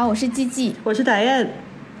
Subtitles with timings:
[0.00, 0.74] 好，我是季季。
[0.82, 1.46] 我是打燕，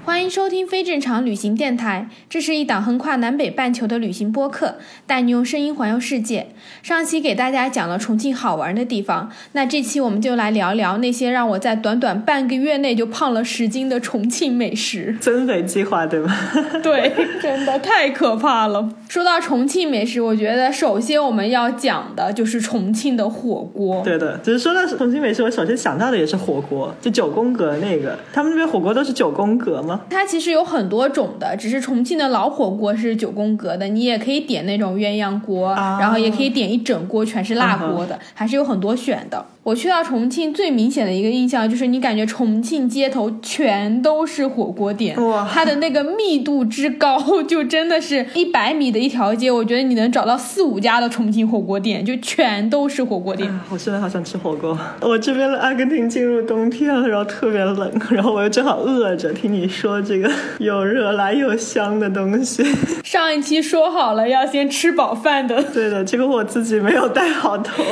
[0.02, 4.76] 欢迎收听非正常旅行电台，这是一档横跨南北半球的旅行播客，
[5.06, 6.48] 带你用声音环游世界。
[6.82, 15.16] 上期给大家讲了重庆好玩的地方，那这期我们就来聊聊那些让我在短短半个月内就胖了十斤的重庆美食。
[15.20, 16.34] 增肥计划对吗？
[16.82, 18.90] 对，真的太可怕了。
[19.08, 24.02] 说到重庆美食，我觉得首先我们要讲的就是重庆的火锅。
[24.02, 30.00] 对的，只是说到重庆美食，我首先想到的也是火锅，就九宫格那个，他们那边火锅都是九宫格吗？
[30.08, 39.44] 它其实有很多种的，只是重庆的老火锅是九宫格的，你也可以点那种鸳鸯锅，啊然后也可以点一整锅全是辣锅的，还是有很多选的。
[39.62, 53.50] 我去到重庆最明显的一个印象就是，你感觉重庆街头全都是火锅店，哇它的那个密度之高，就真的是一百米的一条街，我觉得你能找到四五家的重庆火锅店，就全都是火锅店。
[53.50, 54.76] 啊我现在好想吃火锅。
[55.02, 62.64] 我这边的阿根廷进入冬天了，然后特别冷， 然后我又正好饿着，听你说这个又热辣又香的东西，
[63.04, 67.82] 上一期说好了要先吃饱饭的，对的，结果我自己没有带好头。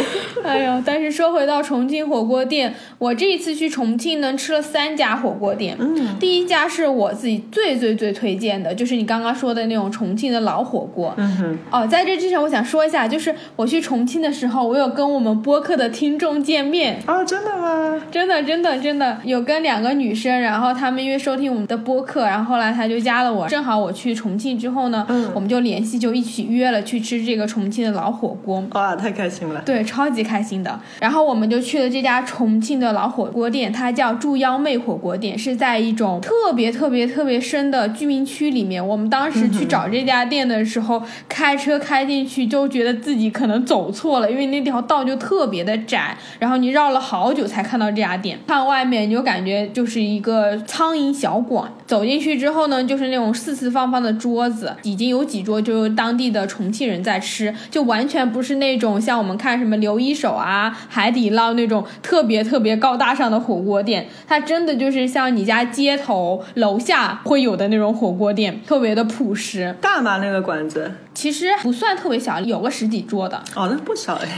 [0.43, 5.77] 哎呦，但是说回到重庆火锅店，我这一次去重庆呢，吃了三家火锅店。
[5.79, 11.15] 嗯，第一家是我自己最最最推荐的，就是你刚刚说的那种重庆的老火锅。
[11.17, 17.01] 嗯哼，哦，在这之前我想说一下，就是我去重庆的时候，我有跟我们播客的听众见面。
[17.07, 18.01] 啊，真的吗？
[18.11, 23.49] 真的，真的，真的有跟两个女生，然后她们因为收听我们的播客，然后后来她就加了我。
[23.49, 28.63] 正好我去重庆之后呢，嗯我们就联系，就一起约了去吃这个重庆的老火锅。
[28.73, 29.63] 哇，太开心了。
[29.65, 30.79] 对，超级开心的。
[31.01, 38.87] 然后我们就去了这家重庆的老火锅店，它叫祝央妹火锅店，是在一种特别特别特别深的居民区里面。
[38.87, 48.39] 我们当时去找这家店的时候，开车开进去就觉得自己可能走错了，因为那条道就特别的窄，然后你绕了好久才看到这家店。
[48.47, 69.75] 看外面你就感觉就是一个苍蝇小馆，走进去之后呢，就是那种四四方方的桌子，已经有几桌就是当地的重庆人在吃，就完全不是那种像我们看什么刘一手啊、海底捞那种特别特别高大上的火锅店，它真的就是像你家街头楼下会有的那种火锅店，特别的朴实。
[69.81, 70.19] 大吗？
[70.19, 70.91] 那个馆子？
[71.15, 73.37] 其实不算特别小，有个十几桌的。
[73.57, 74.29] 哦，那不小哎。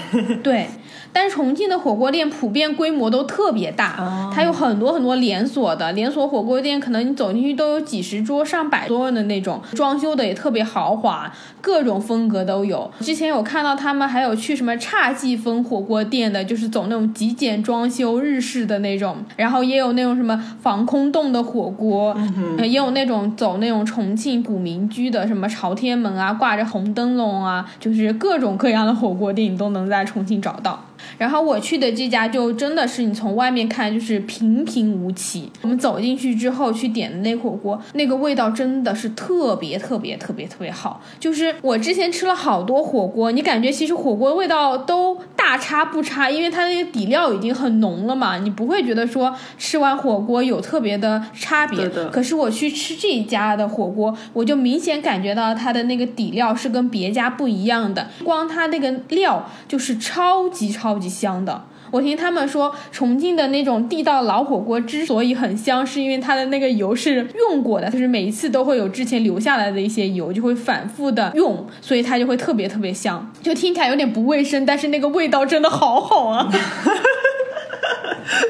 [0.42, 0.66] 对，
[1.12, 11.30] 但是重庆的火锅店普遍规模都特别大，哦它有很多很多连锁的连锁火锅店，可能你走进去都有几十桌、上百桌的那种，装修的也特别豪华，
[11.60, 12.90] 各种风格都有。
[13.00, 22.14] 之前有看到他们还有去什么侘寂风火锅店的，就是走那种极简装修日式的那种，然后也有那种什么防空洞的火锅，
[22.58, 30.84] 呃也有那种走那种重庆古民居的，什么朝天门啊，挂着红灯笼啊，就是各种各样的火锅店你都能在重庆找到。
[31.18, 41.00] 然后我去的这家就真的是你从外面看就是平平无奇，我们走进去之后去点的那火锅，那个味道真的是特别特别特别特别好。
[41.18, 51.88] 就是我之前吃了好多火锅，你感觉其实火锅味道都大差不差，因为它那个底料已经很浓了嘛，你不会觉得说吃完火锅有特别的差别。
[52.10, 61.64] 可是我去吃这一家的火锅，我就明显感觉到它的那个底料是跟别家不一样的，光它那个料就是超级超级香的。
[61.90, 73.32] 我听他们说，重庆的那种地道老火锅之所以很香，是因为它的那个油是用过的，就是每一次都会有之前留下来的一些油，就会反复的用，所以它就会特别特别香。
[73.42, 76.48] 就听起来有点不卫生，但是那个味道真的好好啊。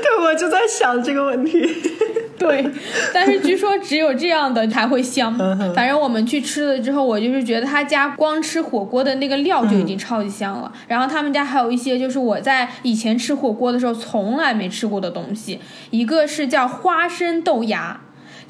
[0.02, 1.66] 对，我就在想这个问题。
[2.40, 2.66] 对，
[3.12, 5.37] 但是据说只有这样的才会香。
[5.75, 10.72] 反正我们去吃了之后，我就是觉得他家光吃火锅的那个料就已经超级香了。
[10.88, 15.60] 然后他们家还有一些就是我在以前吃火锅的时候从来没吃过的东西，
[15.90, 18.00] 一个是叫花生豆芽。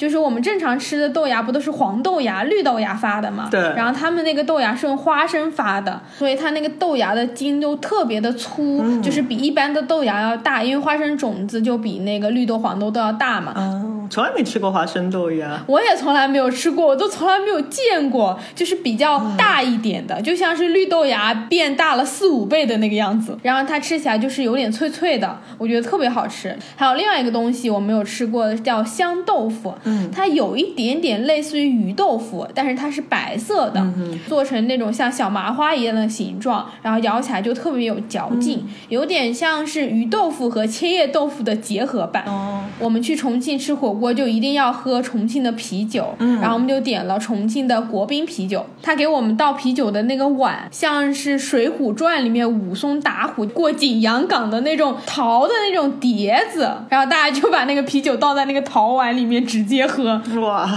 [0.01, 3.49] 就是我们正常吃的豆芽不都是黄豆芽、绿豆芽发的吗？
[3.51, 13.53] 对然后他们那个豆芽是用花生发的，所以它那个豆芽的筋就特别的粗，就是比一般的豆芽要大，因为花生种子就比那个绿豆、黄豆都要大嘛。
[13.55, 15.63] 哦，从来没吃过花生豆芽。
[15.69, 23.39] 我也从来没有吃过，我都从来没有见过，就是比较大一点的，就像是绿豆芽变大了四五倍的那个样子。
[23.43, 26.59] 然后它吃起来就是有点脆脆的，我觉得特别好吃。
[26.75, 33.87] 还有另外一个东西我没有吃过，叫香豆腐，嗯，它有一点点类似于鱼豆腐，但是它是白色的，
[34.27, 42.25] 做成那种像小麻花一样的形状，然后咬起来就特别有嚼劲，有点像是鱼豆腐和千叶豆腐的结合版。
[42.27, 48.65] 哦，我们去重庆吃火锅就一定要喝重庆的啤酒，嗯然后我们就点了重庆的国宾啤酒。
[48.83, 60.21] 他给我们倒啤酒的那个碗，像是《水浒传》里面武松打虎过景阳岗的那种陶的那种碟子，然后大家就把那个啤酒倒在那个陶碗里面直接喝。
[60.41, 60.69] 哇，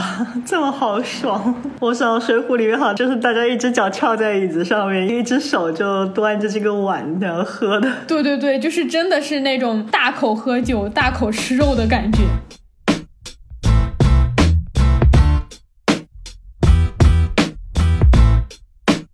[0.46, 1.56] 这么好爽！
[1.80, 7.90] 我想《水浒》里面好像就是大家一只脚翘在椅子上面，一只手就端着这个碗这样喝的。
[8.08, 12.20] 对对对，就是真的是那种大口喝酒、大口吃肉的感觉。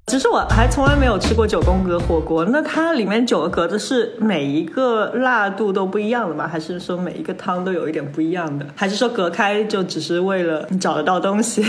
[0.09, 6.47] 其实我还从来没有吃过九宫格火锅，那它里面九个格子是每一个辣度都不一样的吗？
[6.47, 8.65] 还是说每一个汤都有一点不一样的？
[8.75, 11.63] 还是说隔开就只是为了你找得到东西？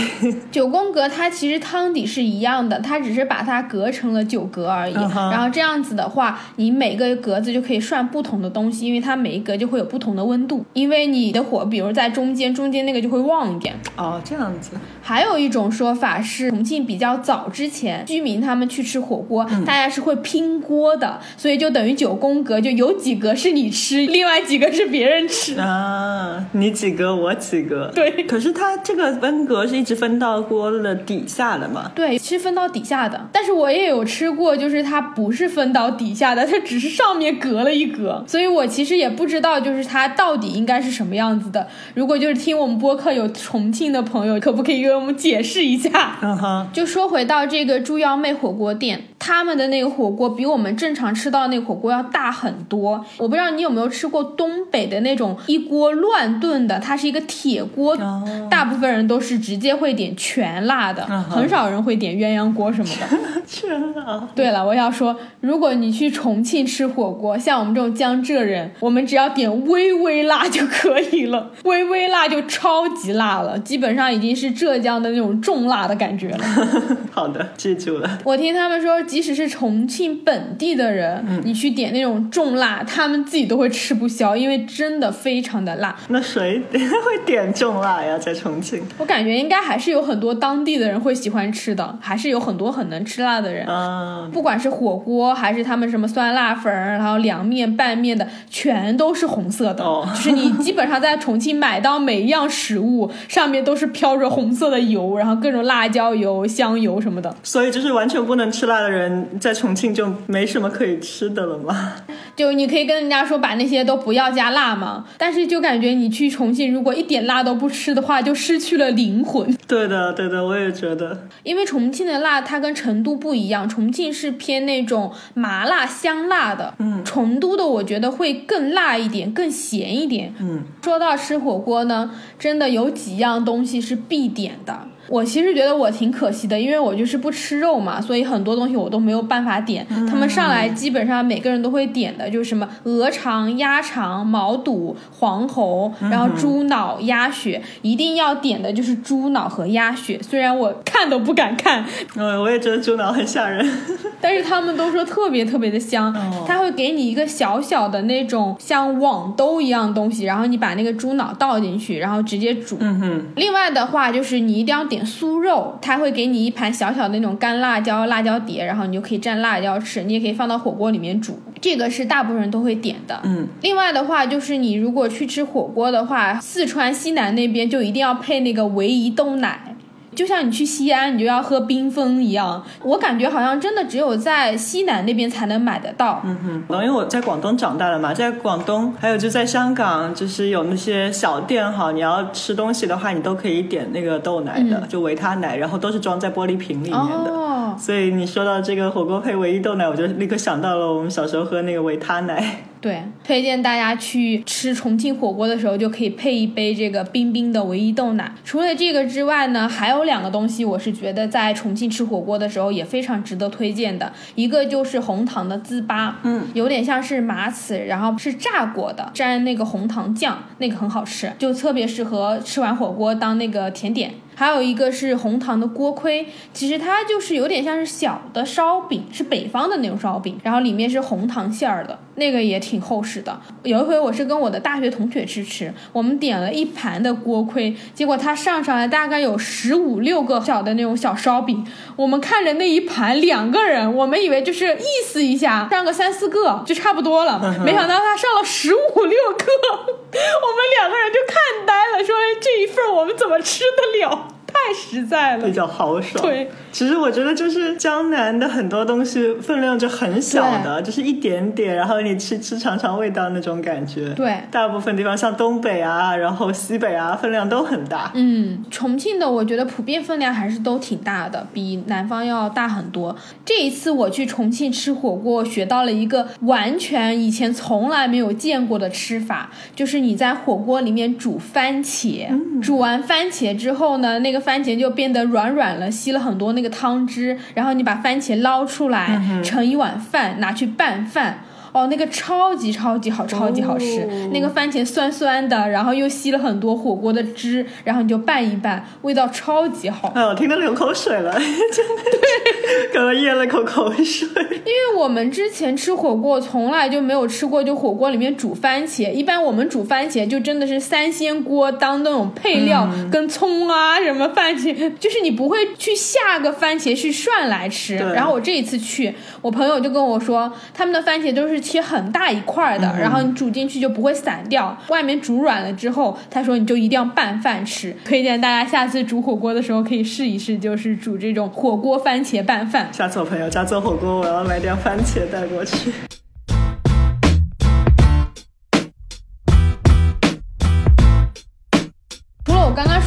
[0.51, 4.95] 九宫格它其实汤底是一样的，它只是把它隔成了九格而已。
[4.95, 10.65] 然后这样子的话，你每个格子就可以涮不同的东西，因为它每一格就会有不同的温度。
[10.73, 13.75] 因为你的火，比如在中间，中间那个就会旺一点。
[13.95, 14.71] 哦，这样子。
[15.03, 25.59] 还有一种说法是，重庆比较早之前，居民他们去吃火锅，大家是会拼锅的，所以就等于九宫格，就有几格是你吃，另外几个是别人吃。
[25.59, 27.91] 啊，你几个我几个。
[27.95, 31.91] 对可是它这个分格是一直分到锅的底下的嘛？
[31.95, 41.67] 对，是分到底下的，但是我也有吃过，就是它不是分到底下的，它只是上面隔了一格，所以我其实也不知道，就是它到底应该是什么样子的。
[41.95, 46.17] 如果就是听我们播客有重庆的朋友，可不可以给我们解释一下？
[46.21, 53.03] 嗯哼，就说回到这个猪腰妹火锅店，他们的那个火锅比我们正常吃到那个火锅要大很多。
[53.17, 63.41] 我不知道你有没有吃过东北的那种一锅乱炖的，它是一个铁锅，哦大部分人都是直接会点全辣的，很少人会点鸳鸯锅什么的。
[63.47, 64.27] 全辣！
[64.33, 76.45] 对了，我要说，如果你去重庆吃火锅，像我们这种江浙人，我们只要点微微辣就可以了， 微微辣就超级辣了，基本上已经是浙江的那种重辣的感觉了。
[77.11, 78.10] 好的，记住了。
[78.23, 85.95] 我听他们说，即使是重庆本地的人，你去点那种重辣，他们自己都会吃不消，因为真的非常的辣。
[86.09, 88.17] 那 谁会点重辣呀？
[88.17, 88.81] 在重庆？
[88.97, 93.65] 我感觉应该还是有很多当地的人会喜欢吃的，还是有很多很能吃辣的人。
[93.67, 99.83] 嗯，不管是火锅还是他们什么酸辣粉儿，然后凉面、拌面的，全都是红色的。
[99.83, 107.33] 哦就是你基本上在重庆买到每一样食物，上面都是飘着红色的油，然后各种辣椒油、香油什么的。
[107.43, 111.93] 所以就是完全不能吃辣的人，在重庆就没什么可以吃的了吗？
[112.35, 119.55] 就你可以跟人家说把那些都不要加辣嘛，但是就感觉你去重庆如果一点辣都不吃的话，就失去了灵魂。
[119.67, 121.27] 对的，对的，我也觉得。
[121.43, 130.33] 因为重庆的辣它跟成都不一样，重庆是偏那种麻辣香辣的，嗯，成都的我觉得会更辣一点，更咸一点。
[130.39, 132.09] 嗯，说到吃火锅呢，
[132.39, 134.87] 真的有几样东西是必点的。
[135.07, 139.85] 我其实觉得我挺可惜的，因为我就是不吃肉嘛，所以很多东西我都没有办法点。
[140.09, 150.19] 他们上来基本上每个人都会点的，就是什么鹅肠、鸭肠、毛肚、黄喉，然后猪脑、鸭血，一定要点的就是猪脑和鸭血。
[150.21, 151.83] 虽然我看都不敢看，
[152.15, 153.67] 嗯，我也觉得猪脑很吓人。
[154.21, 162.77] 但是他们都说特别特别的香，哦他会给你一个小小的那种像网兜一样东西，然后你把那个猪脑倒进去，然后直接煮。
[162.79, 173.17] 嗯哼，另外的话，就是你一定要点酥肉，它会给你一盘小小的那种干辣椒、辣椒碟，然后你就可以蘸辣椒吃，你也可以放到火锅里面煮，这个是大部分人都会点的。
[173.23, 179.70] 嗯，另外的话，就是你如果去吃火锅的话，四川西南那边就一定要配那个唯一豆奶。
[180.15, 186.21] 就像你去西安，你就要喝冰峰一样，我感觉好像真的只有在西南那边才能买得到。
[186.25, 197.31] 嗯哼，因为我在广东长大的嘛，在广东还有就在香港，就是有那些小店哈，你要吃东西的话，你都可以点那个豆奶的，就维他奶，然后都是装在玻璃瓶里面的。
[197.31, 202.65] 哦，所以你说到这个火锅配唯一豆奶，我就立刻想到了我们小时候喝那个维他奶。
[202.81, 208.33] 对，推荐大家去吃重庆火锅的时候，就可以配一杯这个冰冰的唯一豆奶。
[208.43, 214.11] 除了这个之外呢，还有两个东西，我是觉得在重庆吃火锅的时候也非常值得推荐的。
[214.33, 224.11] 一个就是红糖的糍粑，嗯，有点像是麻糍，然后是炸过的，蘸那个红糖酱，那个很好吃，就特别适合吃完火锅当那个甜点。
[224.35, 233.39] 还有一个是红糖的锅盔，其实它就是有点像是小的烧饼，是北方的那种烧饼，然后里面是红糖馅儿的，那个也挺厚实的。
[233.63, 254.27] 有一回我是跟我的大学同学去吃，我们点了一盘的锅盔，结果他上上来大概有十五六个小的那种小烧饼，我们看着那一盘两个人，我们以为就是意思一下上个三四个就差不多了，没想到他上了十五六个，我们两个人就看呆了，说这一份我们怎么吃得了？
[254.67, 255.51] 太实在了比。
[255.51, 256.23] 较豪爽。
[256.23, 264.09] 对，其实我觉得就是江南的很多东西分量就很小的，就是一点点，然后你吃吃尝尝味道那种感觉。
[264.13, 268.11] 对大部分地方像东北啊，然后西北啊，分量都很大。
[268.15, 273.15] 嗯，重庆的我觉得普遍分量还是都挺大的，比南方要大很多。
[273.45, 282.29] 这一次我去重庆吃火锅，学到了一个完全以前从来没有见过的吃法，就是你在火锅里面煮番茄，
[282.61, 291.43] 煮完番茄之后呢，那个番茄就变得软软了，吸了很多那个汤汁，然后你把番茄捞出来，盛一碗饭拿去拌饭。
[291.71, 294.01] 哦，那个超级超级好，超级好吃。
[294.01, 300.11] 哦那个番茄酸酸的，然后又吸了很多火锅的汁，然后你就拌一拌，味道超级好。
[300.15, 302.01] 哎，我听得流口水了，真的，
[302.93, 304.27] 刚刚咽了口口水。
[304.65, 309.11] 因为我们之前吃火锅从来就没有吃过，就火锅里面煮番茄。
[309.11, 317.97] 一般我们煮番茄就真的是三鲜锅当那种配料，嗯跟葱啊什么番茄，就是你不会去下个番茄去涮来吃。
[317.97, 327.95] 对然后我这一次去，我朋友就跟我说，他们的番茄都是切很大一块的，然后你煮进去就不会散掉，外面煮软了之后，他说你就一定要拌饭吃。
[328.03, 332.89] 推荐大家下次煮火锅的时候可以试一试，就是煮这种火锅番茄拌饭。
[332.91, 335.91] 下次我朋友家做火锅，我要买点番茄带过去。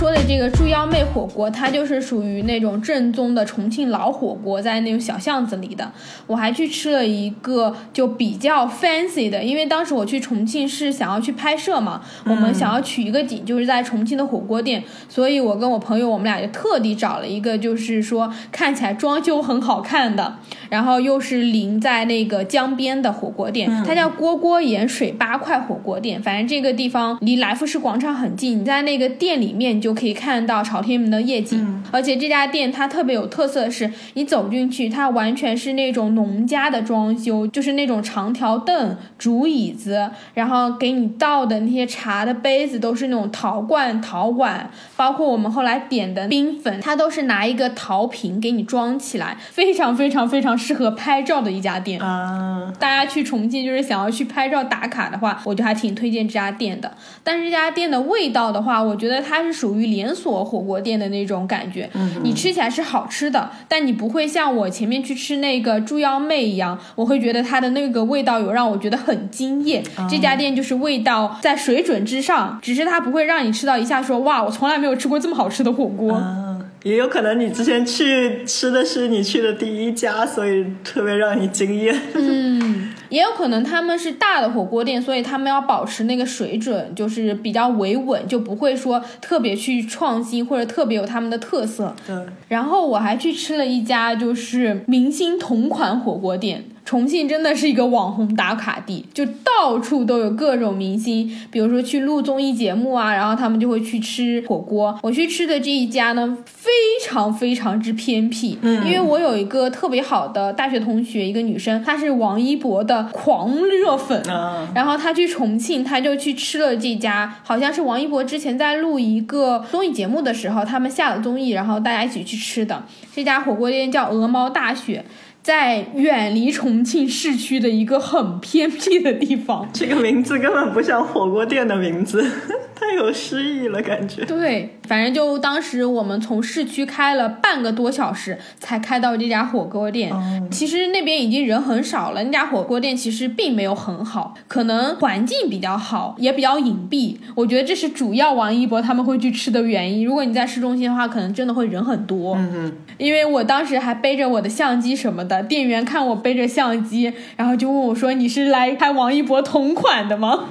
[0.04, 5.90] 说的这个猪腰妹火锅，它就是属于那种正宗的重庆老火锅，在那种小巷子里的。
[6.26, 20.36] 我还去吃了一个就比较 fancy 的，因为当时我去重庆是想要去拍摄嘛，我们想要取一个景，就是在重庆的火锅店，所以我跟我朋友我们俩就特地找了一个，就是说看起来装修很好看的，
[20.68, 26.20] 然后又是临在那个江边的火锅店，它叫锅锅盐水八块火锅店。
[26.22, 31.82] 反正这个地方离来福士广场很近，你在那个店里面你就可以看到朝天门的夜景。
[31.90, 52.00] 而且这家店它特别有特色的是，你走进去，它完全是那种农家的装修，就是那种长条凳、竹椅子，然后给你倒的那些茶的杯子都是那种陶罐、陶碗，包括我们后来点的冰粉，它都是拿一个陶瓶给你装起来，非常非常非常适合拍照的一家店。
[52.00, 56.92] 啊，大家去重庆就是想要去拍照打卡的话，我就还挺推荐这家店的。
[57.22, 61.88] 但是这家店的味道的话，我觉得它是属于连锁火锅店的那种感觉。
[62.22, 69.82] 你吃起来是好吃的，但你不会像我前面去吃那个猪腰妹一样，我会觉得它的那个味道有让我觉得很惊艳。
[70.08, 76.14] 这家店就是味道在水准之上，只是它不会让你吃到一下说哇，我从来没有吃过这么好吃的火锅。
[76.14, 76.43] 啊，
[76.84, 81.98] 也有可能你之前去吃的是你去的第一家，所以特别让你惊艳。
[82.14, 91.96] 嗯，也有可能他们是大的火锅店，所以他们要保持那个水准，就是比较维稳，就不会说特别去创新或者特别有他们的特色。
[92.06, 92.14] 对，
[92.48, 96.64] 然后我还去吃了一家就是明星同款火锅店。
[96.84, 104.98] 重庆真的是一个网红打卡地，就到处都有各种明星，比如说去录综艺节目啊，然后他们就会去吃火锅。
[105.02, 106.70] 我去吃的这一家呢，非
[107.02, 122.82] 常非常之偏僻，嗯，因为我有一个特别好的大学同学，一个女生，她是王一博的狂热粉，啊，然后她去重庆，她就去吃了这家，好像是王一博之前在录一个综艺节目的时候，他们下了综艺，然后大家一起去吃的。
[123.14, 125.04] 这家火锅店叫鹅毛大雪，
[125.44, 129.68] 在远离重庆市区的一个很偏僻的地方。
[129.74, 132.24] 这个名字根本不像火锅店的名字，
[132.74, 134.24] 太有诗意了，感觉。
[134.24, 140.12] 对，反正就当时我们从市区开了半个多小时才开到这家火锅店，
[140.50, 147.16] 其实那边已经人很少了，那家火锅店其实并没有很好，可能环境比较好，也比较隐蔽。
[147.34, 150.04] 我觉得这是主要王一博他们会去吃的原因。
[150.04, 152.34] 如果你在市中心的话，可能真的会人很多。
[152.36, 160.44] 嗯嗯，因为我当时还背着我的相机什么的，店员看我背着相机，然后就问我说：“你是来拍王一博同款的吗？”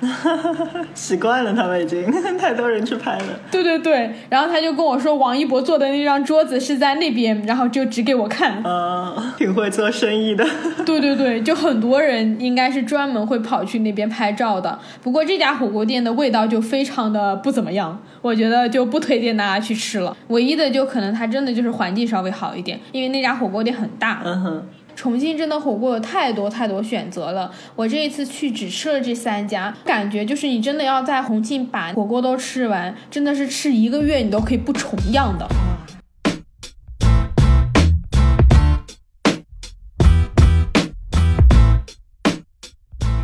[0.93, 2.03] 习惯了，他们已经
[2.37, 3.25] 太多人去拍了。
[3.51, 8.61] 对对对，然后他就跟我说，王一博坐的那张桌子是在那边，然后就指给我看。
[8.63, 10.45] 呃，挺会做生意的。
[10.85, 14.79] 对对对，就很多人应该是专门会跑去那边拍照的。
[15.01, 20.15] 不过这家火锅店的味道就非常的不怎么样，我觉得就不推荐大家去吃了。
[20.27, 24.21] 唯一的就可能它真的就是环境稍微好一点，因为那家火锅店很大。
[24.23, 35.47] 嗯哼，重庆真的火锅有太多太多选择了，我这一次去只吃了这三家，感觉就是你真的要在重庆把火锅都吃完，真的是吃一个月你都可以不重样的。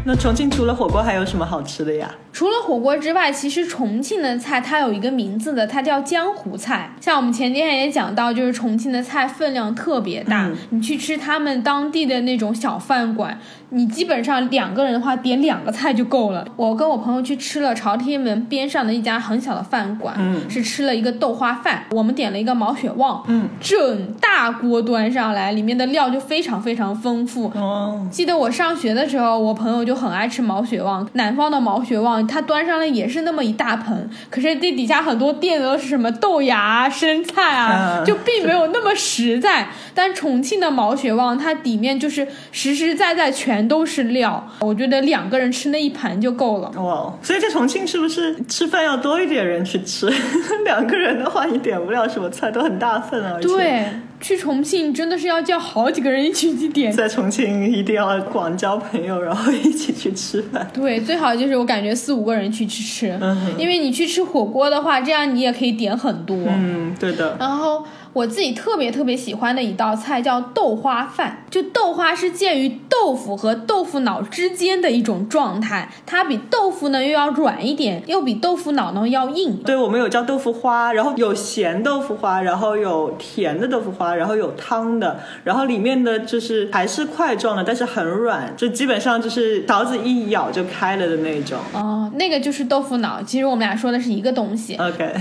[0.10, 2.10] 那重庆除了火锅还有什么好吃的呀？
[2.34, 6.96] 除了火锅之外，其实重庆的菜它有一个名字的，它叫江湖菜。
[7.00, 13.40] 像我们前几天也讲到，就是重庆的菜分量特别大，嗯你去吃他们当地的那种小饭馆，
[13.70, 16.46] 你基本上两个人的话点两个菜就够了。
[16.56, 20.40] 我跟我朋友去吃了朝天门边上的一家很小的饭馆，嗯。
[20.50, 39.68] 是吃了一个豆花饭，我们点了一个毛血旺，嗯，整大锅端上来，里面的料就非常非常丰富，哦，记得我上学的时候，我朋友就很爱吃毛血旺，南方的毛血旺，它端上来也是那么一大盆，可是这底下很多垫的都是什么豆芽啊、生菜啊，嗯就并没有那么实在。
[39.94, 46.72] 但重庆的毛血旺，它底面就是实实在在全都是料，我觉得两个人吃那一盘就够了。
[46.78, 50.12] 哇，所以在重庆是不是吃饭要多一点人去吃？
[50.64, 53.38] 两个人的话，你点不了什么菜，都很大份啊。
[53.42, 53.86] 对，
[54.20, 56.92] 去重庆真的是要叫好几个人一起去点。
[56.92, 60.68] 在重庆一定要广交朋友，然后一起去吃饭。
[60.74, 66.38] 对，最好就是我感觉四五个人去去吃，嗯因为你去吃火锅的话，这样你也可以点很多。
[66.48, 67.36] 嗯，对的。
[67.40, 79.58] 然后我自己特别特别喜欢的一道菜叫豆花饭，就豆花是介于豆腐和豆腐脑之间的一种状态，它比豆腐呢又要软一点，又比豆腐脑呢要硬。
[79.58, 91.58] 对，我们有叫豆腐花，然后有咸豆腐花，然后有甜的豆腐花，然后有汤的，然后里面的就是还是块状的，但是很软，就基本上就是勺子一咬就开了的那种。
[91.74, 94.76] 哦，那个就是豆腐脑，其实我们俩说的是一个东西。
[94.76, 95.14] OK，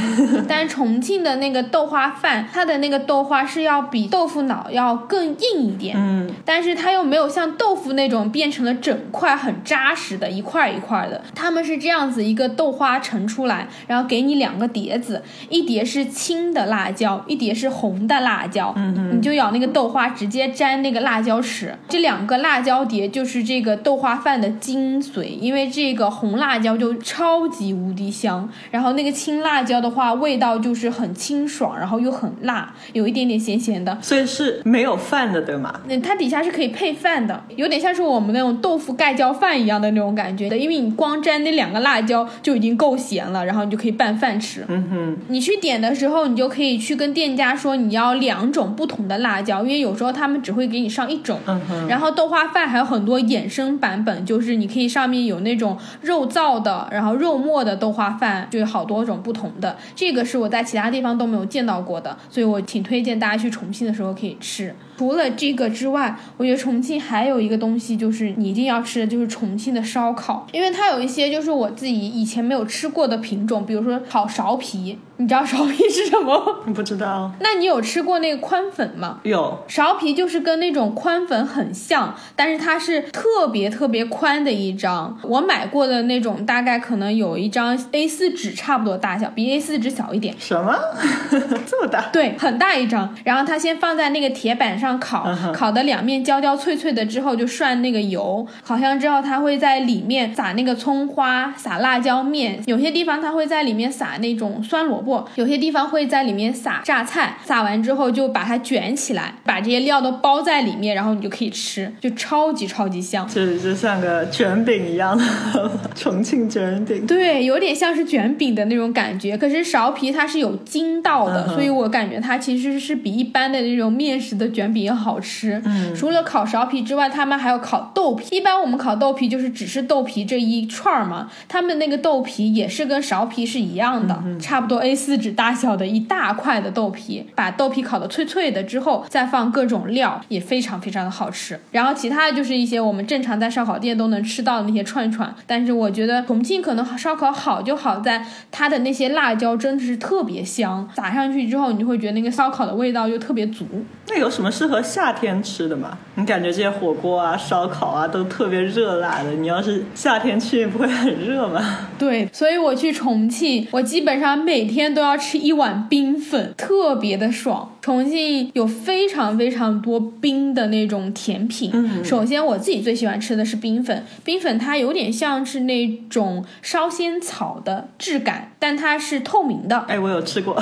[0.49, 21.77] 但是重庆的那个豆花饭，它的那个豆花是要比豆腐脑要更硬一点，嗯，但是它又没有像豆腐那种变成了整块很扎实的一块一块的，他们是这样子一个豆花盛出来，然后给你两个碟子，一碟是青的辣椒，一碟是红的辣椒，嗯你就咬那个豆花，直接沾那个辣椒吃。
[21.89, 33.97] 这两个辣椒碟就是这个豆花饭的精髓，因为这个红辣椒就超级无敌香，然后那个青辣椒的话，味道就是很清爽，然后又很辣，有一点点咸咸的。
[34.01, 35.73] 所以是没有饭的，对吗？
[35.87, 44.65] 那它底下是可以配饭的，有点像是我们那种豆腐盖浇饭一样的那种感觉的，因为你光沾那两个辣椒就已经够咸了，然后你就可以拌饭吃。
[44.69, 51.39] 嗯哼，你去点的时候，你就可以去跟店家说你要两种不同的辣椒，因为有时候他们只会给你上一种。
[51.47, 59.77] 嗯哼，然后豆花饭还有很多衍生版本，就是你可以上面有那种肉燥的，然后肉末的豆花饭，就有好多种不同的。
[59.95, 64.75] 这个是我在其他地方都没有见到过的，所以我挺推荐大家去重庆的时候可以吃。
[64.99, 76.65] 除了这个之外，我觉得重庆还有一个东西，就是你一定要吃的，就是重庆的烧烤，因为它有一些就是我自己以前没有吃过的品种，比如说烤苕皮，你知道苕皮是什么？
[76.75, 77.31] 不知道。
[77.39, 79.21] 那你有吃过那个宽粉吗？
[79.23, 85.17] 有，苕皮就是跟那种宽粉很像，但是它是特别特别宽的一张。
[85.23, 90.35] 我买过的那种大概可能有一张 A4 纸差不多大小，比 A4 纸小一点。
[90.39, 90.75] 什么？
[91.67, 92.09] 这么大？
[92.13, 93.15] 对，很大一张。
[93.25, 98.47] 然后它先放在那个铁板上烤，烤的两面焦焦脆脆的之后，就涮那个油。
[98.65, 102.63] 烤香之后，它会在里面撒那个葱花，撒辣椒面。
[102.67, 107.37] 有些地方它会在里面撒那种酸萝卜，有些地方会在里面撒榨菜。
[107.45, 113.27] 撒完之后就把它卷起来，把这些料都包在里面，然后你就可以吃，就超级超级香。
[113.27, 115.25] 就就像个卷饼一样的
[115.95, 117.07] 重庆卷饼。
[117.07, 119.37] 对，有点像是卷饼的那种感觉。
[119.37, 125.61] 可是苕皮它是有筋道的，嗯所以我感觉它其实是比一般的那种面食的卷饼别好吃。
[125.65, 128.37] 嗯，除了烤苕皮之外，他们还有烤豆皮。
[128.37, 141.59] 一般我们烤豆皮就是只是豆皮这一串儿嘛，他们那个豆皮也是跟苕皮是一样的，差不多 A 四纸大小的一大块的豆皮，把豆皮烤的脆脆的之后，再放各种料，也非常非常的好吃。
[141.73, 153.67] 然后其他的就是一些我们正常在烧烤店都能吃到的那些串串，但是我觉得重庆可能烧烤好就好在它的那些辣椒真的是特别香，撒上去之后你就会觉得那个烧烤的味道就特别足。
[154.09, 155.99] 那有什么适合夏天吃的嘛？
[156.15, 161.89] 你感觉这些火锅啊、烧烤啊都特别热辣的，你要是夏天去不会很热吗？
[161.99, 167.75] 对，所以我去重庆，我基本上每天都要吃一碗冰粉，特别的爽。
[167.81, 171.71] 重庆有非常非常多冰的那种甜品。
[171.73, 179.79] 嗯，首先我自己最喜欢吃的是冰粉，冰粉它有点像是那种烧仙草的质感，但它是透明的。
[179.89, 180.61] 哎，我有吃过，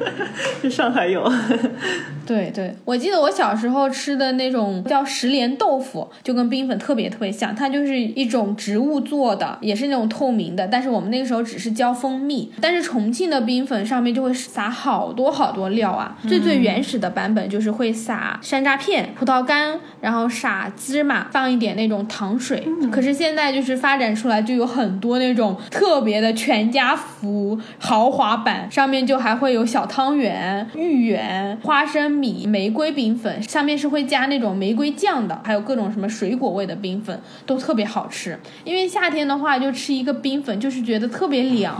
[0.62, 1.30] 在上海有。
[2.26, 12.50] 对对，我记得我小时候吃的那种叫石莲豆腐，就跟冰粉特别特别像，它就是一种植物做的，也是那种透明的，但是我们那个时候只是浇蜂蜜。
[12.62, 22.66] 但是重庆的冰粉上面就会撒好多好多料啊，最最原始的版本就是会撒山楂片、葡萄干，然后撒芝麻，放一点那种糖水。
[22.90, 27.33] 可是现在就是发展出来，就有很多那种特别的全家福
[27.78, 38.38] 豪华版，上面就还会有小汤圆、芋圆、花生米、玫瑰冰粉，上面是会加那种玫瑰酱的，还有各种什么水果味的冰粉，都特别好吃。
[38.64, 41.74] 因为夏天的话，就吃一个冰粉，就是觉得特别凉。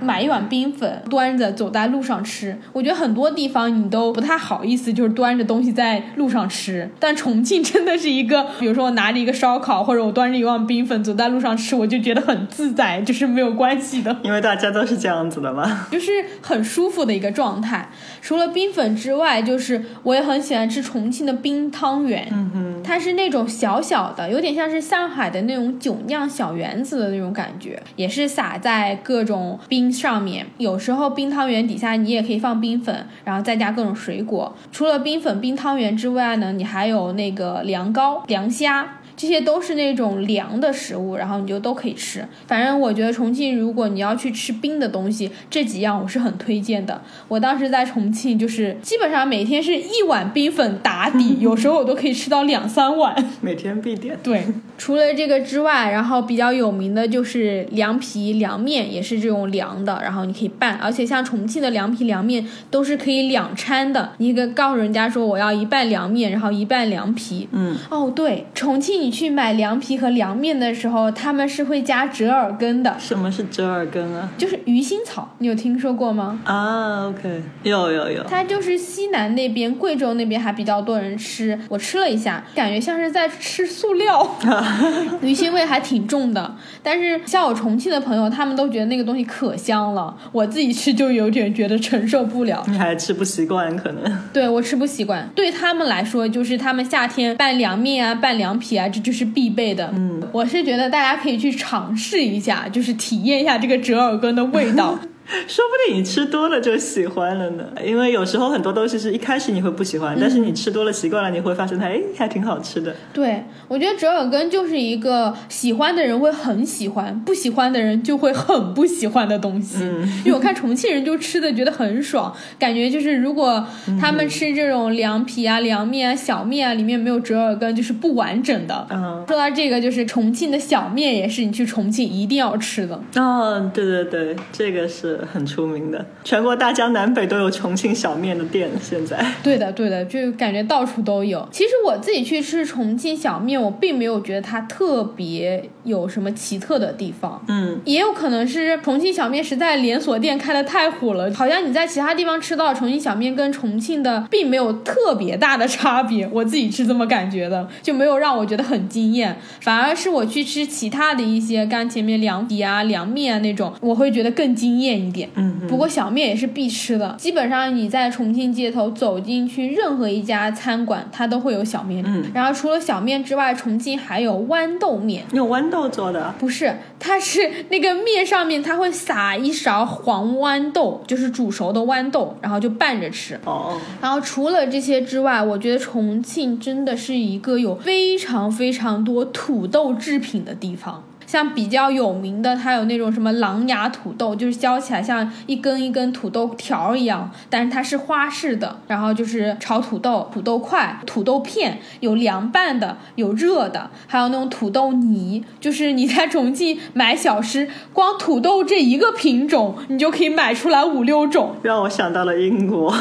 [0.00, 6.90] 买一碗冰粉，端着走在路上吃，我觉得很多地方你都不太好意思，就是端着东西在路上吃。
[6.98, 14.16] 但重庆真的是一个，比如说我拿着一个烧烤，或者我端着一碗冰粉走在路上吃，我就觉得很自在，就是没有关系的。
[14.22, 15.86] 因为大家都是这样子的嘛。
[15.90, 16.10] 就是
[16.42, 17.88] 很舒服的一个状态。
[18.20, 22.26] 除了冰粉之外，就是我也很喜欢吃重庆的冰汤圆。
[22.30, 30.46] 嗯哼，它是那种小小的，有点像是上海的那种酒酿小圆子的那种感觉，也是撒在各种冰上面。
[30.58, 34.54] 有时候冰汤圆底下你也可以放冰粉，然后再加各种水果。
[34.70, 38.98] 除了冰粉、冰汤圆之外呢，你还有那个凉糕、凉虾。
[39.16, 42.26] 这些都是那种凉的食物，然后你就都可以吃。
[42.46, 47.00] 反正我觉得重庆，如果你要去吃冰的东西，这几样我是很推荐的。
[47.28, 53.16] 我当时在重庆，就是基本上每天是一碗冰粉打底， 有时候我都可以吃到两三碗。
[53.40, 54.18] 每天必点。
[54.22, 54.44] 对，
[54.76, 60.76] 除了这个之外，然后比较有名的就是凉皮、凉面，也是这种凉的，然后你可以拌。
[60.76, 67.48] 而且像重庆的凉皮、凉面都是可以两掺的，你可以告诉人家说我要一半凉面，然后一半凉皮。
[67.52, 74.28] 嗯，哦，对，重庆你去买凉皮和凉面的时候，他们是会加折耳根的，什么是折耳根啊？
[74.36, 76.40] 就是鱼腥草，你有听说过吗？
[76.44, 78.24] 啊，OK，有有有。
[78.24, 81.56] 它就是西南那边，贵州那边还比较多人吃。
[81.68, 84.28] 我吃了一下，感觉像是在吃塑料，
[85.22, 86.56] 鱼腥味还挺重的。
[86.82, 92.64] 但是像我重庆的朋友，他们都觉得那个东西可香了，我自己吃就有点觉得承受不了。
[92.66, 94.18] 你还吃不习惯，可能。
[94.32, 99.92] 对我吃不习惯，对他们来说，就是他们夏天拌凉面啊、拌凉皮啊，这就是必备的。
[99.94, 104.98] 嗯，我是觉得大家可以去尝试一下，就是体验一下这个折耳根的味道。
[105.46, 107.64] 说不定你吃多了就喜欢了呢。
[107.84, 112.94] 因为有时候很多东西是一开始你会不喜欢，但是你吃多了习惯了，你会发现它哎还挺好吃的。
[113.12, 119.78] 对，我觉得折耳根就是一个喜欢的人会很喜欢，不喜欢的人就会很不喜欢的东西。
[119.82, 123.64] 嗯因为我看重庆人就吃的觉得很爽，感觉就是如果
[124.00, 128.86] 他们吃这种凉皮啊、凉面啊、小面啊，里面没有折耳根就是不完整的。
[128.90, 133.00] 嗯，说到这个，就是重庆的小面也是你去重庆一定要吃的。
[133.16, 138.70] 哦，对对对，这个是很出名的，全国大江南北都有重庆小面的店。
[138.82, 141.48] 现在，对的，对的，就感觉到处都有。
[141.50, 147.42] 其实我自己去吃重庆小面，我并没有觉得它特别有什么奇特的地方。
[147.48, 165.28] 嗯，也有可能是重庆小面实在连锁店开的太火了，好像你在其他地方吃到重庆小面跟重庆的并没有特别大的差别，我自己是这么感觉的，就没有让我觉得很惊艳，反而是我去吃其他的一些干前面凉皮啊、凉面啊那种，我会觉得更惊艳一点。
[165.34, 172.04] 嗯不过小面也是必吃的，基本上你在重庆街头走进去任何一家餐馆，它都会有小面。
[172.06, 175.24] 嗯，然后除了小面之外，重庆还有豌豆面。
[175.32, 183.38] 用豌豆做的，不是，它是那个面上面，它会撒一勺黄豌豆，就是煮熟的豌豆，然后就拌着吃。
[183.44, 191.02] 哦，然后除了这些之外，我觉得重庆真的是一个有非常非常多土豆制品的地方。
[191.26, 198.76] 像比较有名的，它有那种什么狼牙土豆，就是削起来像一根一根土豆条一样，但是它是花式的。
[198.86, 205.44] 然后就是炒土豆、土豆块、土豆片，有凉拌的，有热的，还有那种土豆泥。
[205.60, 211.56] 就是你在重庆买小吃，光土豆这一个品种，你就可以买出来五六种。
[211.62, 212.94] 让我想到了英国。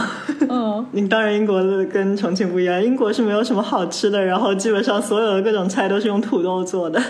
[0.50, 7.02] 嗯，你当然英国的跟重庆不一样，英国是没有什么好吃的，然后基本上所有的各种菜都是用土豆做的。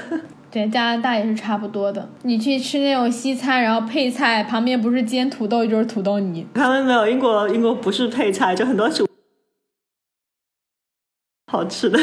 [0.56, 2.08] 对，加拿大也是差不多的。
[2.24, 6.48] 你去吃那种西餐，然后配菜旁边不是煎土豆就是土豆泥。
[6.54, 9.06] 他们没有英国，英国不是配菜，就很多主
[11.52, 12.00] 好吃的。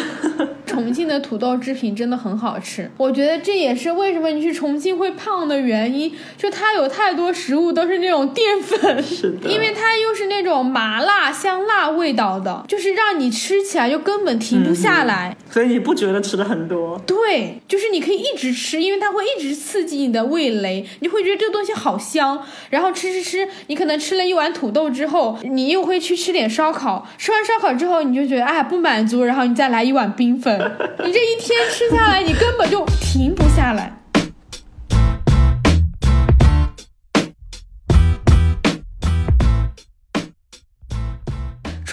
[0.73, 15.37] 重庆的土豆制品真的很好吃，我觉得这也是为什么你去重庆会胖的原因，就它有太多食物都是那种淀粉，是的，因为它又是那种麻辣香辣味道的，就是让你吃起来就根本停不下来。
[15.51, 16.99] 所以你不觉得吃的很多？
[17.07, 22.43] 对，就是你可以一直吃，因为它会一直刺激你的味蕾，你会觉得这个东西好香。
[22.71, 30.62] 然后吃吃吃，你可能吃了一碗土豆之后，你又会去吃点烧烤，吃完烧烤之后你就觉得哎不满足，然后你再来一碗冰粉，
[31.05, 34.02] 你这一天吃下来，你根本就停不下来。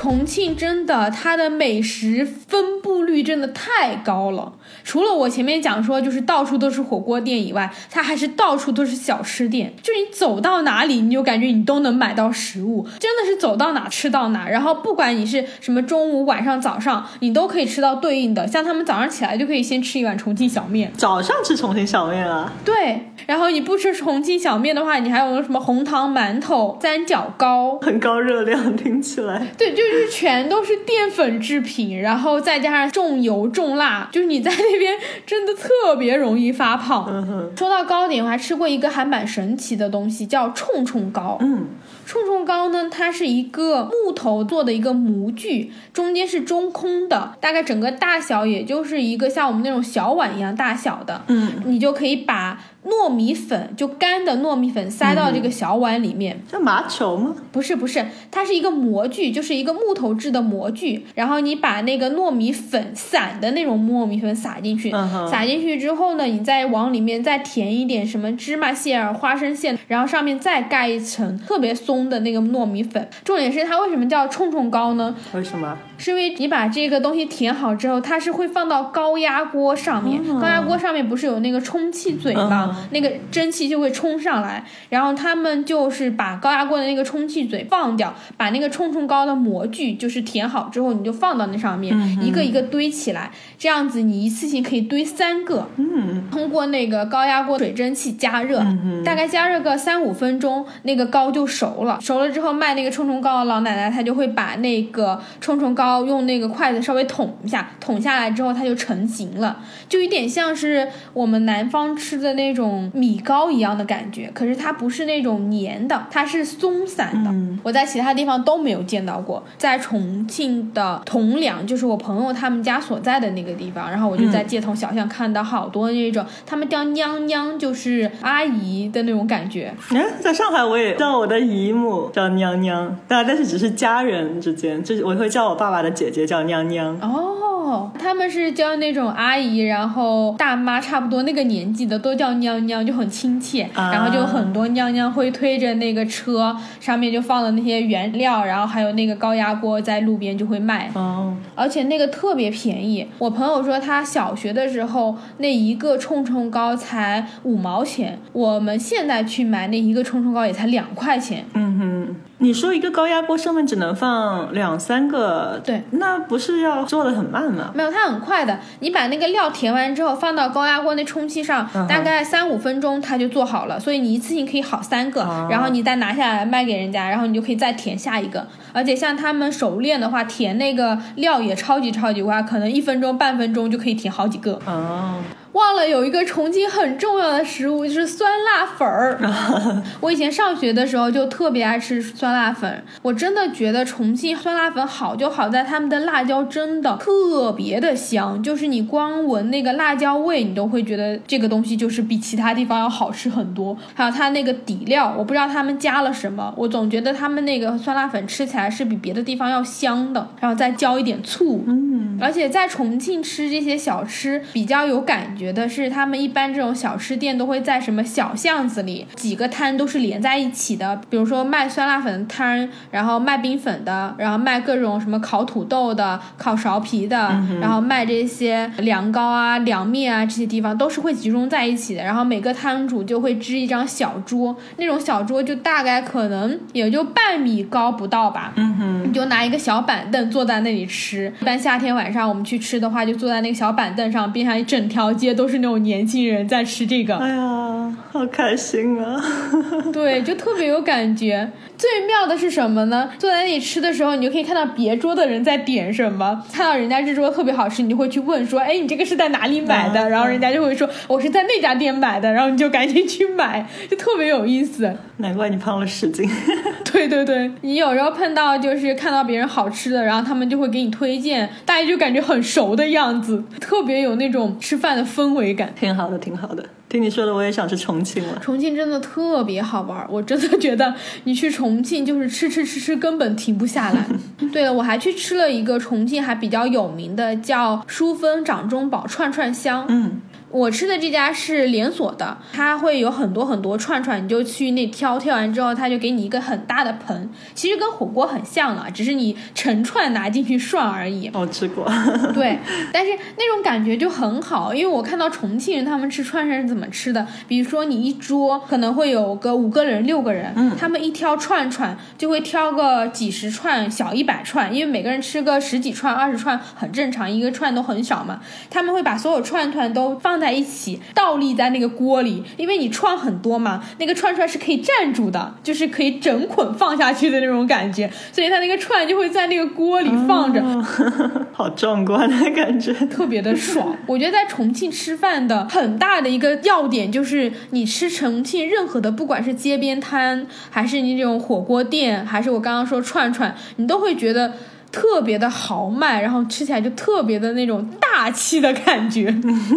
[0.09, 4.53] 重庆真的，它的美食分布率真的太高了。
[4.83, 9.71] 除了我前面讲说，就是到处都是火锅店以外，它还是到处都是小吃店。
[9.83, 14.49] 就你走到哪里，你就感觉你都能买到食物，真的是走到哪吃到哪。
[14.49, 18.47] 然后不管你是什么中午、晚上、早上，你都可以吃到对应的。
[18.47, 22.51] 像他们早上起来就可以先吃一碗重庆小面，早上吃重庆小面啊？
[22.65, 23.05] 对。
[23.27, 29.45] 然后你不吃重庆小面的话，你还有什么红糖馒头、三角糕，很高热量，听起来。
[29.55, 34.93] 对，就是全都是淀粉制品，然后再加上重油重辣，就是你在那边
[35.25, 37.51] 真的特别容易发胖。
[37.57, 41.37] 说到糕点，我还吃过一个还蛮神奇的东西，叫冲冲糕。
[41.41, 41.67] 嗯，
[42.05, 51.21] 冲冲糕呢，它是一个木头做的一个模具，中间是中空的，大概整个大小也就是一个像我们那种小碗一样大小的。
[51.27, 56.41] 嗯，你就可以把糯米粉，就干的糯米粉塞到这个小碗里面。
[56.49, 57.35] 这麻球吗？
[57.51, 61.05] 不是不是，它是一个模具，就是一个木头制的模具。
[61.15, 73.07] 然后你把那个糯米粉散的那种糯米粉撒进去，嗯撒进去之后呢，你再往里面再填一点什么芝麻馅儿、花生馅，然后上面再盖一层特别松的那个糯米粉。
[73.25, 75.15] 重点是它为什么叫冲冲糕呢？
[75.33, 75.77] 为什么？
[75.97, 82.68] 是因为你把这个东西填好之后，它是会放到高压锅上面，高压锅上面不是有那个充气嘴吗？
[82.91, 95.69] 那个蒸汽就会冲上来，然后他们就是把高压锅的那个充气嘴放掉，把那个冲冲糕的模具就是填好之后，你就放到那上面，一个一个堆起来，这样子你一次性可以堆三个。
[95.77, 98.63] 嗯，通过那个高压锅水蒸气加热，
[99.03, 101.99] 大概加热个三五分钟，那个糕就熟了。
[102.01, 112.58] 熟了之后，卖那个冲冲糕的老奶奶她就会把那个冲冲糕用那个筷子稍微捅一下，捅下来之后它就成型了，就有点像是我们南方吃的那种
[112.93, 114.29] 米糕一样的感觉。
[114.33, 117.31] 可是它不是那种黏的，它是松散的。
[117.63, 129.73] 我在其他地方都没有见到过，在重庆的铜梁，就是我朋友他们家所在的那个地方，然后我就在街头小巷看到好多那种他们叫娘娘，就是阿姨的那种感觉。
[129.89, 136.97] 哎，在上海我也叫我的姨母叫娘娘，但但是只是家人之间，就是我会叫我爸爸的姐姐叫娘娘。
[137.01, 143.63] 哦，他们是叫那种阿姨，然后大妈差不多那个年纪的都叫娘娘，就很亲切。
[143.73, 150.89] 啊然后就很多尿尿会推着那个车，上面就放了那些原料，然后还有那个高压锅在路边就会卖。
[150.93, 153.05] 哦，而且那个特别便宜。
[153.17, 161.45] 我朋友说他小学的时候那一个冲冲糕才五毛钱，我们现在去买那一个冲冲糕也才两块钱。
[161.53, 167.69] 嗯哼，你说一个高压锅上面只能放两三个，对，那不是要做的很慢吗？
[167.75, 168.57] 没有，它很快的。
[168.79, 173.77] 你把那个料填完之后，放到高压锅那充气上，嗯大概三五分钟它就做好了。
[173.77, 178.47] 所以你一次性可以好三个，哦然后你再拿下来卖给人家，然后你就可以再填下一个。
[178.71, 184.57] 而且像他们熟练的话，填那个料也超级超级快，可能一分钟半分钟就可以填好几个。
[184.65, 185.15] 哦，
[185.53, 189.19] 忘了有一个重庆很重要的食物，就是酸辣粉儿。
[190.01, 203.75] 我以前上学的时候就特别爱吃酸辣粉，我真的觉得重庆酸辣粉好就好在他们的辣椒真的特别的香，就是你光闻那个辣椒味，你都会觉得这个东西就是比其他地方要好吃很多。
[203.93, 220.99] 还有它那个底料，我不知道他们加了什么，我总觉得他们那个酸辣粉吃起来是比别的地方要香的，然后再浇一点醋，嗯，而且在重庆吃这些小吃比较有感觉的是，他们一般这种小吃店都会在什么小巷子里，几个摊都是连在一起的。
[221.09, 227.17] 比如说卖酸辣粉的摊，然后卖冰粉的，然后卖各种什么烤土豆的、烤苕皮的，
[227.61, 232.03] 然后卖这些凉糕啊、凉面啊这些地方都是会集中在一起的。
[232.03, 238.53] 然后每个摊主就会支一张小桌，那种小桌就大概可能也就半米高不到吧。
[238.55, 241.31] 嗯哼，你就拿一个小板凳坐在那里吃。
[241.41, 247.15] 一般夏天晚上我们去吃的话，就坐在那个小板凳上，边上一整条街都是那种年轻人在吃这个。
[247.17, 249.21] 哎呀，好开心啊！
[249.93, 251.51] 对，就特别有感觉。
[251.77, 253.09] 最妙的是什么呢？
[253.17, 264.95] 坐在那里吃的时候，你就可以看到别桌的人在点什么，看到人家这桌特别好吃，你就会去问说：“哎，你这个是在哪里买的？”嗯然后人家就会说：“我是在那家店买的。”然后你就赶紧去买，就特别有意思。
[265.19, 266.29] 难怪你胖了十斤。
[266.91, 275.71] 对对对，你有时候碰到就是看到别人好吃的，然后他们就会给你推荐，大家就感觉很熟的样子，特别有那种吃饭的氛围感。
[275.79, 276.65] 挺好的，挺好的。
[276.89, 278.39] 听你说的，我也想去重庆了。
[278.41, 284.03] 重庆真的特别好玩儿，我真的觉得你去重庆就是吃吃吃吃，根本停不下来。
[284.51, 289.85] 对了，我还去吃了一个重庆还比较有名的，叫淑芬掌中宝串串香。
[289.87, 290.19] 嗯，
[290.51, 301.29] 我吃的这家是连锁的，它会有很多很多串串，你就去那挑，挑完之后，它就给你一个很大的盆，其实跟火锅很像了，只是你成串拿进去涮而已。
[301.33, 301.85] 我吃过。
[302.33, 302.57] 对，
[302.91, 318.39] 但是那种感觉就很好，因为我看到重庆人他们吃串串是怎么吃的，比如说你一桌可能会有个五个人、六个人，嗯他们一挑串串就会挑个几十串、小一百串，因为每个人吃个十几串、二十串很正常，一个串都很少嘛。
[318.69, 330.61] 他们会把所有串串都放在一起，倒立在那个锅里，因为你串很多嘛，那个串串是可以站住的，就是可以整捆放下去的那种感觉， 所以它那个串就会在那个锅里放着。
[330.61, 330.85] 哦
[331.51, 332.93] 好壮观的感觉。
[333.07, 333.95] 特别的爽。
[334.07, 344.53] 我觉得在重庆吃饭的很大的一个要点就是，你吃重庆任何的，不管是街边摊，还是你这种火锅店，还是我刚刚说串串，你都会觉得。
[344.91, 349.33] 特别的豪迈，然后吃起来就特别的那种大气的感觉。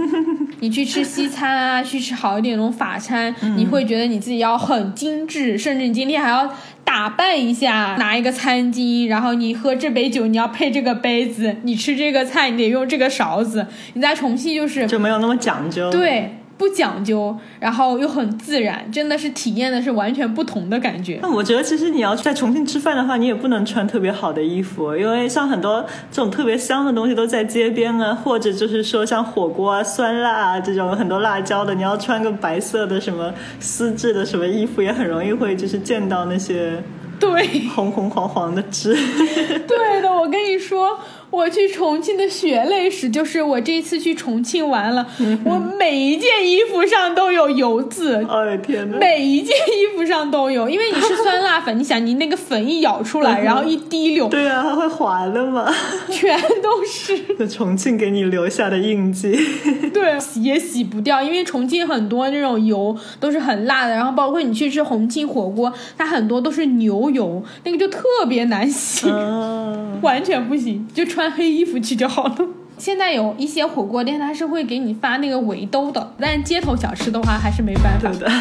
[0.61, 6.49] 你去吃西餐啊，去吃好一点那种法餐，你会觉得你自己要很精致，甚至你今天还要
[6.85, 13.67] 打扮一下，拿一个餐巾，然后你喝这杯酒，你要配这个杯子，你吃这个菜，你得用这个勺子。
[13.95, 21.19] 你在重庆就是就没有那么讲究。，对不讲究，然后又很自然，真的是体验的是完全不同的感觉。
[21.21, 36.81] 那我觉得其实你要在重庆吃饭的话，你也不能穿特别好的衣服，因为像很多这种特别香的东西都在街边啊，或者就是说像火锅啊、酸辣啊这种很多辣椒的，你要穿个白色的什么丝质的什么衣服，也很容易会就是见到那些
[37.19, 37.69] 对。
[37.75, 38.95] 红红黄黄的汁。
[39.67, 40.97] 对的，我跟你说，
[41.33, 45.07] 我去重庆的血泪史就是我这一次去重庆玩了，
[45.47, 48.17] 我每一件衣服上都有油渍。
[48.29, 48.99] 哎天哪！
[48.99, 55.73] 每一件衣服上都有，因为你是酸辣粉，你想你那个粉一舀出来，然后一滴溜，对啊，它会滑的嘛。
[56.11, 57.19] 全都是。
[57.39, 59.35] 那重庆给你留下的印记。
[59.95, 69.09] 对，洗也洗不掉，因为重庆很多那种油都是很辣的，然后包括你去吃重庆火锅，它很多都是牛油，那个就特别难洗。
[69.09, 72.37] 嗯， 完全不行，就穿黑衣服去就好了。
[72.79, 78.19] 现在有一些火锅店，它是会给你发那个围兜的，但街头小吃的话还是没办法对。
[78.19, 78.33] 的。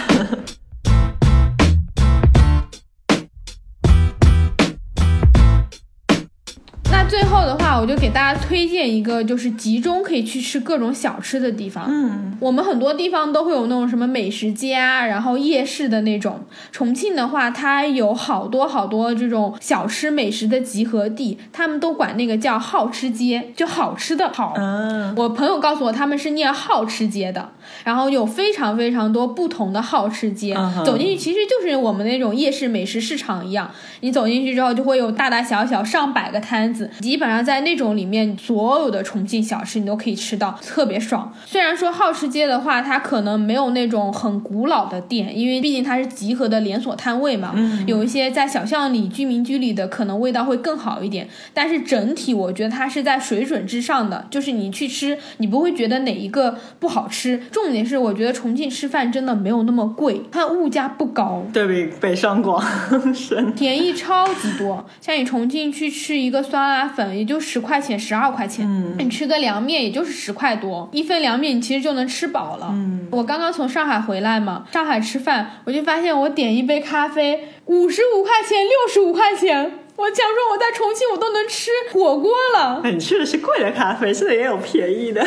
[7.42, 11.86] 后的话，我就给大家推荐一个，就是集中可以去吃各种小吃的地方。
[11.88, 16.42] 嗯，我们很多地方都会有那种什么美食街啊，然后夜市的那种。
[16.72, 24.54] 重庆的话，它有好多好多这种小吃美食的集合地，他们都管那个叫好吃街，就好吃的好。
[24.58, 27.50] 嗯，我朋友告诉我，他们是念好吃街的，
[27.84, 30.56] 然后有非常非常多不同的好吃街。
[30.86, 41.34] 走进去其实就是我们那种夜市美食市场一样，你走进去之后就会有大大小小上百个摊子，基本上在那种里面所有的重庆小吃你都可以吃到，特别爽。
[41.46, 57.42] 虽然说好吃街的话，它可能没有那种很古老的店，因为毕竟它是集合的连锁摊位嘛，嗯有一些在小巷里、居民区里的可能味道会更好一点，但是整体我觉得它是在水准之上的，就是你去吃，你不会觉得哪一个不好吃。
[57.52, 61.44] 重点是，我觉得重庆吃饭真的没有那么贵，它物价不高。
[61.54, 62.64] 对比北上广
[63.14, 63.52] 深。
[63.54, 72.70] 便宜超级多，像你重庆去吃一个酸辣粉，也就十块钱、十二块钱，嗯你吃个凉面也就是十块多，一份凉面你其实就能吃饱了。
[72.72, 82.82] 嗯，我刚刚从上海回来嘛，上海吃饭，我就发现我点一杯咖啡五十五块钱、六十五块钱，我想说我在重庆我都能吃火锅了。
[82.84, 85.24] 哎，你去的是贵的咖啡，现在也有便宜的。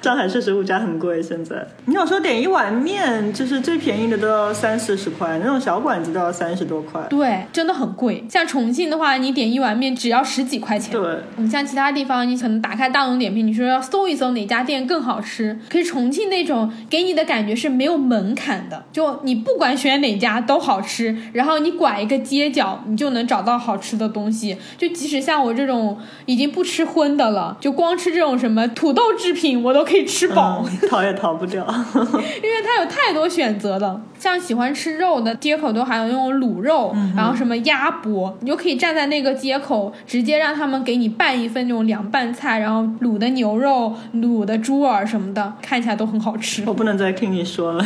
[0.00, 7.00] 上海确实物价很贵，现在你有时候点一碗面，就是最便宜的都要三四十块，那种小馆子都要三十多块。
[7.10, 8.24] 对，真的很贵。
[8.28, 10.92] 像重庆的话，你点一碗面只要十几块钱。
[10.92, 15.58] 对，你像其他地方，你可能打开大众点评，你说要搜一搜哪家店更好吃。
[15.68, 24.56] 可是重庆那种给你的感觉是没有门槛的，就你不管选哪家都好吃，然后你拐一个街角，你就能找到好吃的东西。
[24.78, 30.64] 就即使像我这种已经不吃荤的了，就光吃这种什么土豆制品，我都可以吃饱。
[30.64, 31.62] 嗯，逃也逃不掉。
[31.94, 32.02] 因
[32.42, 46.62] 为它有太多选择了，像喜欢吃肉的街口都还有那种卤肉，然后什么鸭脖，你就可以站在那个街口，直接让他们给你拌一份那种凉拌菜，然后卤的牛肉、卤的猪耳什么的，看起来都很好吃。
[46.66, 47.84] 我不能再听你说了，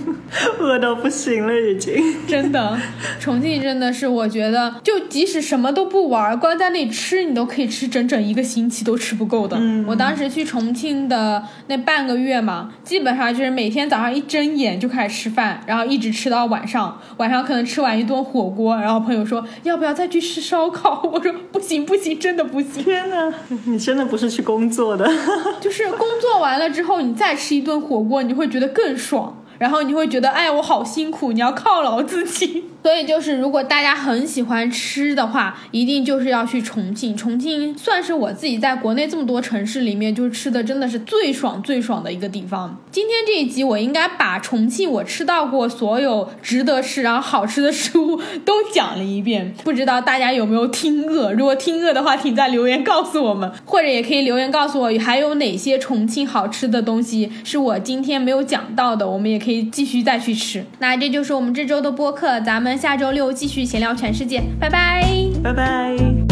[0.60, 2.16] 饿到不行了已经。
[2.26, 2.78] 真的，
[3.18, 9.56] 重庆真的是，我觉得就即使什么都不玩，光在那里吃，你都可以吃整整一个星期都吃不够的。
[9.58, 22.84] 嗯我当时去重庆的那半个月嘛，基本上就是每天早上一睁眼就开始吃饭，然后一直吃到晚上，晚上可能吃完一顿火锅，然后朋友说要不要再去吃烧烤， 我说不行不行，真的不行。
[22.84, 23.32] 天哪，
[23.66, 25.06] 你真的不是去工作的。
[25.60, 29.42] 就是工作完了之后，你再吃一顿火锅，你会觉得更爽。
[29.58, 32.64] 然后你会觉得，哎，我好辛苦，你要犒劳自己。
[32.86, 37.16] 所以就是，如果大家很喜欢吃的话，一定就是要去重庆。
[37.16, 42.80] 重庆算是我自己在国内这么多城市里面，就是吃的真的是最爽最爽的一个地方。
[42.92, 49.52] 今天这一集，我应该把重庆我吃到过所有值得吃然后好吃的食物 都讲了一遍。
[49.64, 51.32] 不知道大家有没有听饿？
[51.32, 60.64] 如果听饿的话，请在留言告诉我们，或者也可以留言告诉我，还有哪些重庆好吃的东西是我今天没有讲到的，我们也可以继续再去吃。
[60.78, 65.02] 那这就是我们这周的播客，咱们下周六继续闲聊全世界拜拜。
[65.42, 66.26] 拜拜。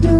[0.00, 0.17] You